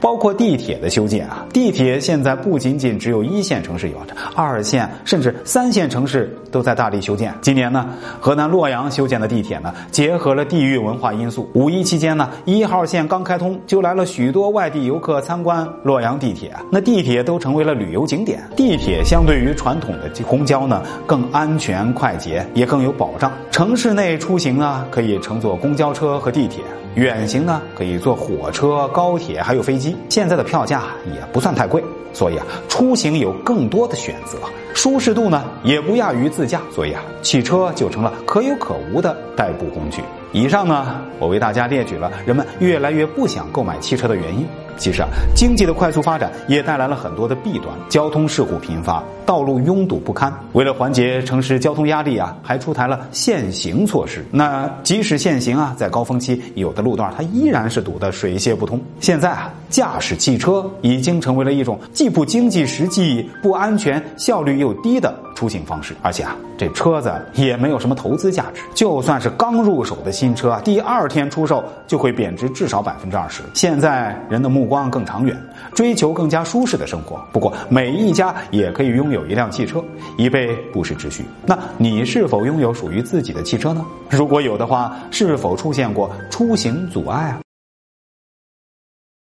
[0.00, 1.44] 包括地铁的修建啊。
[1.52, 3.96] 地铁现在不仅仅只有一线城市有，
[4.34, 7.34] 二线甚至三线城市都在大力修建。
[7.40, 7.86] 今年呢，
[8.18, 11.48] 河南洛阳修建的地铁呢，结合了地域文化因素。
[11.54, 16.52] 五一期间呢，一号线刚开通，就来了许多外地游客参观洛阳地铁。
[16.70, 18.42] 那地铁都成为了旅游景点。
[18.56, 23.30] 地铁相对于传统的公交呢，更安全、快捷，也更有保障。
[23.50, 26.62] 城市内出行呢，可以乘坐公交车和地铁。
[26.96, 29.89] 远行呢，可以坐火车、高铁，还有飞机。
[30.08, 34.38] 现在的票价也不算太贵，所以啊，出行有更多的选择，
[34.82, 36.62] 舒适度呢也不亚于自驾。
[36.74, 40.00] 所以啊，汽车就成了可有可无的代步工具。
[40.32, 44.46] 以上呢，我为大家列举了人们越来越不想购买汽车的原因。
[44.78, 50.32] 其实啊，经济的快速发展也带来了很多的弊端，交通事故频发，道路拥堵不堪。
[50.54, 54.24] 为了缓解城市交通压力啊，还出台了限行措施。
[54.30, 58.80] 那即使限行啊，在高峰期有的路段它依然是堵得水泄不通。
[59.00, 65.94] 现在啊，驾驶汽车已经成为了一种既不经济实际、不安全、效率又低的出行方式。
[66.02, 73.42] 而且啊，这车子也没有什么投资价值，就算是刚入手的新车，第二天出售就会贬值至少百分之二十。
[73.54, 75.36] 现在人的目光更长远，
[75.74, 77.20] 追求更加舒适的生活。
[77.32, 79.82] 不过，每一家也可以拥有一辆汽车，
[80.16, 81.24] 以备不时之需。
[81.44, 83.84] 那你是否拥有属于自己的汽车呢？
[84.08, 87.40] 如果有的话，是否出现过出行阻碍啊？